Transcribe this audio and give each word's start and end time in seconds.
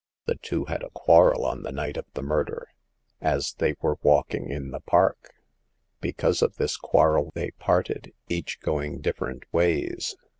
The 0.25 0.33
two 0.33 0.65
had 0.65 0.81
a 0.81 0.89
quarrel 0.89 1.45
on 1.45 1.61
the 1.61 1.71
night 1.71 1.95
of 1.95 2.11
^be 2.15 2.23
murder, 2.23 2.67
as 3.21 3.53
they 3.59 3.75
were 3.81 3.99
walking 4.01 4.49
in 4.49 4.71
the 4.71 4.79
park. 4.79 5.35
The 6.01 6.09
Eighth 6.09 6.17
Customer. 6.17 6.37
219 6.41 6.41
Because 6.41 6.41
of 6.41 6.55
this 6.55 6.77
quarrel 6.77 7.31
they 7.35 7.51
parted, 7.63 8.11
each 8.27 8.59
going 8.61 9.01
different 9.01 9.43
ways. 9.53 10.15